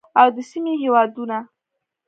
او 0.19 0.27
د 0.35 0.37
سیمې 0.49 0.73
هیوادونه 0.81 1.37